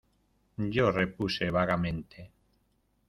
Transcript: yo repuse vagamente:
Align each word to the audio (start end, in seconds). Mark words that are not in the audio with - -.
yo 0.75 0.89
repuse 0.91 1.51
vagamente: 1.51 2.31